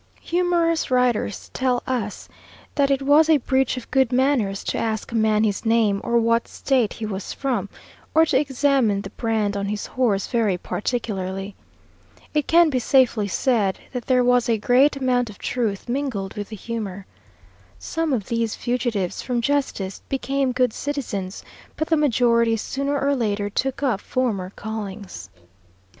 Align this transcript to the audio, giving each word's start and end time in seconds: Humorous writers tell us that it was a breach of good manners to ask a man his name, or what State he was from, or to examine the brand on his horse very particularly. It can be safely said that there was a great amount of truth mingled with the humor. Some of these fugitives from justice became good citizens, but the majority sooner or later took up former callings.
Humorous 0.21 0.89
writers 0.89 1.51
tell 1.53 1.83
us 1.85 2.27
that 2.73 2.89
it 2.89 3.03
was 3.03 3.29
a 3.29 3.37
breach 3.37 3.77
of 3.77 3.91
good 3.91 4.11
manners 4.11 4.63
to 4.63 4.79
ask 4.79 5.11
a 5.11 5.15
man 5.15 5.43
his 5.43 5.63
name, 5.63 6.01
or 6.03 6.17
what 6.17 6.47
State 6.47 6.93
he 6.93 7.05
was 7.05 7.33
from, 7.33 7.69
or 8.15 8.25
to 8.25 8.39
examine 8.39 9.01
the 9.01 9.11
brand 9.11 9.55
on 9.55 9.67
his 9.67 9.85
horse 9.85 10.25
very 10.25 10.57
particularly. 10.57 11.53
It 12.33 12.47
can 12.47 12.71
be 12.71 12.79
safely 12.79 13.27
said 13.27 13.77
that 13.93 14.07
there 14.07 14.23
was 14.23 14.49
a 14.49 14.57
great 14.57 14.95
amount 14.97 15.29
of 15.29 15.37
truth 15.37 15.87
mingled 15.87 16.33
with 16.33 16.49
the 16.49 16.55
humor. 16.55 17.05
Some 17.77 18.11
of 18.11 18.25
these 18.27 18.55
fugitives 18.55 19.21
from 19.21 19.39
justice 19.39 20.01
became 20.09 20.51
good 20.51 20.73
citizens, 20.73 21.43
but 21.75 21.89
the 21.89 21.95
majority 21.95 22.57
sooner 22.57 22.99
or 22.99 23.15
later 23.15 23.51
took 23.51 23.83
up 23.83 24.01
former 24.01 24.51
callings. 24.55 25.29